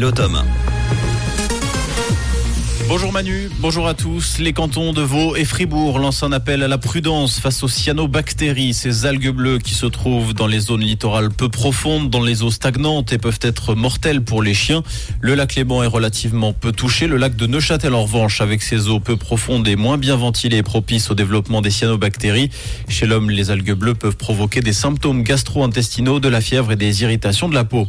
Tom 0.00 0.08
et 0.08 0.12
Tom. 0.12 0.42
Bonjour 2.88 3.12
Manu, 3.12 3.50
bonjour 3.58 3.86
à 3.86 3.94
tous. 3.94 4.38
Les 4.38 4.52
cantons 4.52 4.92
de 4.92 5.02
Vaud 5.02 5.36
et 5.36 5.44
Fribourg 5.44 5.98
lancent 5.98 6.22
un 6.22 6.32
appel 6.32 6.62
à 6.62 6.68
la 6.68 6.78
prudence 6.78 7.38
face 7.38 7.62
aux 7.62 7.68
cyanobactéries, 7.68 8.72
ces 8.72 9.04
algues 9.04 9.30
bleues 9.30 9.58
qui 9.58 9.74
se 9.74 9.86
trouvent 9.86 10.32
dans 10.32 10.46
les 10.46 10.60
zones 10.60 10.80
littorales 10.80 11.30
peu 11.30 11.48
profondes, 11.48 12.08
dans 12.08 12.22
les 12.22 12.42
eaux 12.42 12.50
stagnantes 12.50 13.12
et 13.12 13.18
peuvent 13.18 13.38
être 13.42 13.74
mortelles 13.74 14.22
pour 14.22 14.42
les 14.42 14.54
chiens. 14.54 14.82
Le 15.20 15.34
lac 15.34 15.54
Léban 15.56 15.82
est 15.82 15.88
relativement 15.88 16.52
peu 16.54 16.72
touché. 16.72 17.06
Le 17.06 17.16
lac 17.16 17.36
de 17.36 17.46
Neuchâtel, 17.46 17.94
en 17.94 18.02
revanche, 18.02 18.40
avec 18.40 18.62
ses 18.62 18.88
eaux 18.88 19.00
peu 19.00 19.16
profondes 19.16 19.68
et 19.68 19.76
moins 19.76 19.98
bien 19.98 20.16
ventilées, 20.16 20.58
est 20.58 20.62
propice 20.62 21.10
au 21.10 21.14
développement 21.14 21.60
des 21.60 21.70
cyanobactéries. 21.70 22.50
Chez 22.88 23.06
l'homme, 23.06 23.30
les 23.30 23.50
algues 23.50 23.74
bleues 23.74 23.94
peuvent 23.94 24.16
provoquer 24.16 24.60
des 24.60 24.72
symptômes 24.72 25.22
gastro-intestinaux, 25.22 26.20
de 26.20 26.28
la 26.28 26.40
fièvre 26.40 26.72
et 26.72 26.76
des 26.76 27.02
irritations 27.02 27.48
de 27.48 27.54
la 27.54 27.64
peau. 27.64 27.88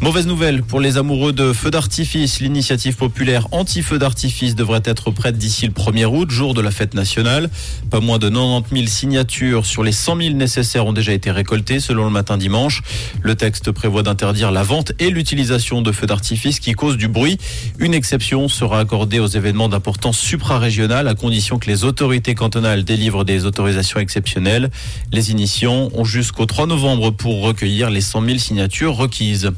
Mauvaise 0.00 0.28
nouvelle 0.28 0.62
pour 0.62 0.80
les 0.80 0.96
amoureux 0.96 1.32
de 1.32 1.52
feux 1.52 1.72
d'artifice. 1.72 2.38
L'initiative 2.38 2.94
populaire 2.94 3.48
anti-feu 3.50 3.98
d'artifice 3.98 4.54
devrait 4.54 4.82
être 4.84 5.10
prête 5.10 5.36
d'ici 5.36 5.66
le 5.66 5.72
1er 5.72 6.04
août, 6.04 6.30
jour 6.30 6.54
de 6.54 6.60
la 6.60 6.70
fête 6.70 6.94
nationale. 6.94 7.50
Pas 7.90 7.98
moins 7.98 8.18
de 8.18 8.28
90 8.28 8.72
000 8.72 8.86
signatures 8.86 9.66
sur 9.66 9.82
les 9.82 9.90
100 9.90 10.16
000 10.18 10.34
nécessaires 10.34 10.86
ont 10.86 10.92
déjà 10.92 11.12
été 11.12 11.32
récoltées 11.32 11.80
selon 11.80 12.04
le 12.04 12.10
matin 12.10 12.36
dimanche. 12.38 12.82
Le 13.22 13.34
texte 13.34 13.72
prévoit 13.72 14.04
d'interdire 14.04 14.52
la 14.52 14.62
vente 14.62 14.92
et 15.00 15.10
l'utilisation 15.10 15.82
de 15.82 15.90
feux 15.90 16.06
d'artifice 16.06 16.60
qui 16.60 16.74
causent 16.74 16.96
du 16.96 17.08
bruit. 17.08 17.38
Une 17.80 17.92
exception 17.92 18.48
sera 18.48 18.78
accordée 18.78 19.18
aux 19.18 19.26
événements 19.26 19.68
d'importance 19.68 20.18
suprarégionale 20.18 21.08
à 21.08 21.16
condition 21.16 21.58
que 21.58 21.66
les 21.66 21.82
autorités 21.82 22.36
cantonales 22.36 22.84
délivrent 22.84 23.24
des 23.24 23.46
autorisations 23.46 23.98
exceptionnelles. 23.98 24.70
Les 25.12 25.32
initiants 25.32 25.88
ont 25.92 26.04
jusqu'au 26.04 26.46
3 26.46 26.66
novembre 26.68 27.10
pour 27.10 27.42
recueillir 27.42 27.90
les 27.90 28.00
100 28.00 28.24
000 28.24 28.38
signatures 28.38 28.94
requises. 28.94 29.50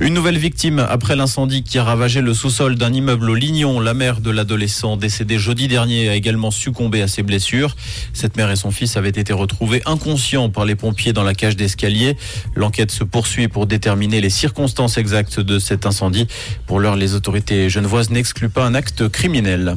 Une 0.00 0.12
nouvelle 0.12 0.36
victime 0.36 0.78
après 0.78 1.16
l'incendie 1.16 1.62
qui 1.62 1.78
a 1.78 1.84
ravagé 1.84 2.20
le 2.20 2.34
sous-sol 2.34 2.76
d'un 2.76 2.92
immeuble 2.92 3.30
au 3.30 3.34
Lignon. 3.34 3.80
La 3.80 3.94
mère 3.94 4.20
de 4.20 4.30
l'adolescent 4.30 4.96
décédé 4.96 5.38
jeudi 5.38 5.68
dernier 5.68 6.08
a 6.08 6.14
également 6.14 6.50
succombé 6.50 7.00
à 7.02 7.08
ses 7.08 7.22
blessures. 7.22 7.76
Cette 8.12 8.36
mère 8.36 8.50
et 8.50 8.56
son 8.56 8.70
fils 8.70 8.96
avaient 8.96 9.08
été 9.08 9.32
retrouvés 9.32 9.82
inconscients 9.86 10.50
par 10.50 10.64
les 10.64 10.74
pompiers 10.74 11.12
dans 11.12 11.24
la 11.24 11.34
cage 11.34 11.56
d'escalier. 11.56 12.16
L'enquête 12.54 12.90
se 12.90 13.04
poursuit 13.04 13.48
pour 13.48 13.66
déterminer 13.66 14.20
les 14.20 14.30
circonstances 14.30 14.98
exactes 14.98 15.40
de 15.40 15.58
cet 15.58 15.86
incendie. 15.86 16.26
Pour 16.66 16.78
l'heure, 16.78 16.96
les 16.96 17.14
autorités 17.14 17.70
genevoises 17.70 18.10
n'excluent 18.10 18.50
pas 18.50 18.66
un 18.66 18.74
acte 18.74 19.08
criminel. 19.08 19.76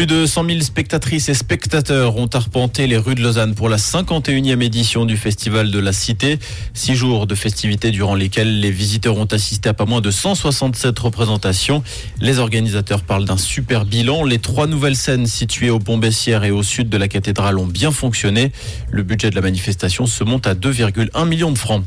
Plus 0.00 0.06
de 0.06 0.24
100 0.24 0.46
000 0.46 0.60
spectatrices 0.60 1.28
et 1.28 1.34
spectateurs 1.34 2.16
ont 2.16 2.30
arpenté 2.32 2.86
les 2.86 2.96
rues 2.96 3.14
de 3.14 3.20
Lausanne 3.20 3.54
pour 3.54 3.68
la 3.68 3.76
51e 3.76 4.62
édition 4.62 5.04
du 5.04 5.18
Festival 5.18 5.70
de 5.70 5.78
la 5.78 5.92
Cité. 5.92 6.38
Six 6.72 6.94
jours 6.94 7.26
de 7.26 7.34
festivités 7.34 7.90
durant 7.90 8.14
lesquels 8.14 8.60
les 8.60 8.70
visiteurs 8.70 9.18
ont 9.18 9.26
assisté 9.26 9.68
à 9.68 9.74
pas 9.74 9.84
moins 9.84 10.00
de 10.00 10.10
167 10.10 10.98
représentations. 10.98 11.82
Les 12.18 12.38
organisateurs 12.38 13.02
parlent 13.02 13.26
d'un 13.26 13.36
super 13.36 13.84
bilan. 13.84 14.24
Les 14.24 14.38
trois 14.38 14.66
nouvelles 14.66 14.96
scènes 14.96 15.26
situées 15.26 15.68
au 15.68 15.80
Pont 15.80 15.98
Bessières 15.98 16.44
et 16.44 16.50
au 16.50 16.62
sud 16.62 16.88
de 16.88 16.96
la 16.96 17.06
cathédrale 17.06 17.58
ont 17.58 17.66
bien 17.66 17.90
fonctionné. 17.90 18.52
Le 18.90 19.02
budget 19.02 19.28
de 19.28 19.34
la 19.34 19.42
manifestation 19.42 20.06
se 20.06 20.24
monte 20.24 20.46
à 20.46 20.54
2,1 20.54 21.28
millions 21.28 21.52
de 21.52 21.58
francs. 21.58 21.84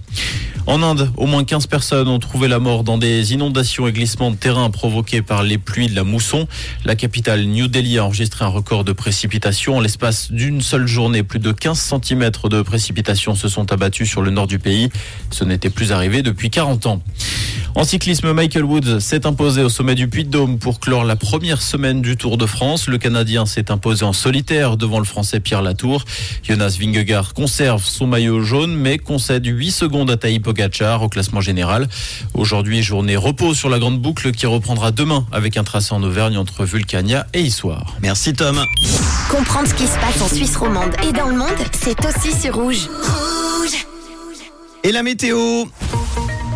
En 0.66 0.82
Inde, 0.82 1.12
au 1.18 1.26
moins 1.26 1.44
15 1.44 1.68
personnes 1.68 2.08
ont 2.08 2.20
trouvé 2.20 2.48
la 2.48 2.58
mort 2.58 2.86
dans 2.86 2.98
des 2.98 3.34
inondations 3.34 3.86
et 3.86 3.92
glissements 3.92 4.32
de 4.32 4.38
terrain 4.38 4.70
provoqués 4.70 5.22
par 5.22 5.44
les 5.44 5.58
pluies 5.58 5.88
de 5.88 5.96
la 5.96 6.06
mousson. 6.06 6.48
La 6.86 6.96
capitale 6.96 7.44
New 7.44 7.68
Delhi 7.68 8.00
enregistré 8.04 8.46
un 8.46 8.50
record 8.50 8.84
de 8.84 8.92
précipitations. 8.94 9.78
En 9.78 9.80
l'espace 9.80 10.32
d'une 10.32 10.62
seule 10.62 10.88
journée, 10.88 11.24
plus 11.24 11.40
de 11.40 11.52
15 11.52 11.96
cm 12.04 12.32
de 12.50 12.62
précipitations 12.62 13.36
se 13.36 13.48
sont 13.48 13.72
abattus 13.72 14.10
sur 14.10 14.22
le 14.22 14.32
nord 14.32 14.48
du 14.48 14.60
pays. 14.60 14.90
Ce 15.32 15.44
n'était 15.44 15.70
plus 15.70 15.92
arrivé 15.92 16.22
depuis 16.22 16.50
40 16.50 16.86
ans. 16.86 17.02
En 17.76 17.86
cyclisme, 17.86 18.34
Michael 18.34 18.66
Woods 18.66 19.00
s'est 19.00 19.26
imposé 19.26 19.64
au 19.64 19.70
sommet 19.70 19.96
du 19.96 20.08
Puy-de-Dôme 20.08 20.60
pour 20.60 20.80
clore 20.80 21.06
la 21.06 21.16
première 21.16 21.60
semaine 21.60 22.04
du 22.04 22.18
Tour 22.18 22.38
de 22.38 22.46
France. 22.46 22.88
Le 22.88 23.00
Canadien 23.00 23.48
s'est 23.48 23.72
imposé 23.72 24.06
en 24.06 24.14
solitaire 24.14 24.78
devant 24.78 25.00
le 25.00 25.06
Français 25.06 25.40
Pierre 25.40 25.64
Latour. 25.64 26.06
Jonas 26.44 26.78
Vingegaard 26.80 27.34
conserve 27.34 27.84
son 27.84 28.06
maillot 28.06 28.44
jaune 28.44 28.76
mais 28.76 29.00
concède 29.00 29.48
8 29.48 29.72
secondes 29.72 30.12
à 30.12 30.18
Taï 30.18 30.40
Pogacar 30.40 31.02
au 31.02 31.10
classement 31.10 31.42
général. 31.42 31.88
Aujourd'hui, 32.36 32.84
journée 32.84 33.16
repos 33.16 33.56
sur 33.56 33.70
la 33.70 33.80
grande 33.80 34.00
boucle 34.00 34.32
qui 34.34 34.46
reprendra 34.46 34.92
demain 34.92 35.26
avec 35.32 35.58
un 35.58 35.64
tracé 35.64 35.96
en 35.96 36.04
Auvergne 36.04 36.38
entre 36.38 36.66
Vulcania 36.66 37.26
et 37.34 37.42
Issoire. 37.42 37.93
Merci 38.02 38.34
Tom. 38.34 38.64
Comprendre 39.30 39.68
ce 39.68 39.74
qui 39.74 39.88
se 39.88 39.98
passe 40.00 40.22
en 40.22 40.28
Suisse 40.28 40.56
romande 40.56 40.94
et 41.08 41.12
dans 41.12 41.28
le 41.28 41.36
monde, 41.36 41.50
c'est 41.72 41.98
aussi 42.06 42.40
sur 42.40 42.56
Rouge. 42.56 42.90
Rouge. 42.90 43.86
Et 44.84 44.92
la 44.92 45.04
météo 45.04 45.66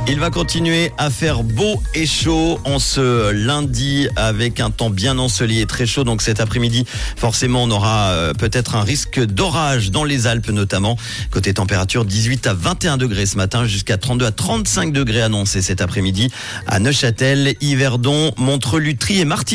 il 0.09 0.21
va 0.21 0.29
continuer 0.29 0.93
à 0.97 1.09
faire 1.09 1.43
beau 1.43 1.81
et 1.93 2.05
chaud 2.05 2.61
en 2.63 2.79
ce 2.79 3.31
lundi 3.31 4.07
avec 4.15 4.61
un 4.61 4.69
temps 4.69 4.89
bien 4.89 5.19
ensoleillé, 5.19 5.65
très 5.65 5.85
chaud. 5.85 6.05
Donc 6.05 6.21
cet 6.21 6.39
après-midi, 6.39 6.85
forcément, 7.17 7.63
on 7.63 7.71
aura 7.71 8.11
euh, 8.11 8.33
peut-être 8.33 8.75
un 8.75 8.83
risque 8.83 9.19
d'orage 9.19 9.91
dans 9.91 10.05
les 10.05 10.25
Alpes 10.25 10.49
notamment. 10.49 10.95
Côté 11.29 11.53
température, 11.53 12.05
18 12.05 12.47
à 12.47 12.53
21 12.53 12.95
degrés 12.95 13.25
ce 13.25 13.35
matin, 13.35 13.65
jusqu'à 13.65 13.97
32 13.97 14.25
à 14.25 14.31
35 14.31 14.93
degrés 14.93 15.21
annoncés 15.21 15.61
cet 15.61 15.81
après-midi 15.81 16.31
à 16.67 16.79
Neuchâtel, 16.79 17.55
Yverdon, 17.59 18.31
Montreux, 18.37 18.79
Lutry 18.79 19.19
et 19.19 19.25
Martigny. 19.25 19.45